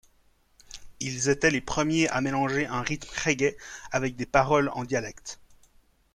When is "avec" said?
3.91-4.15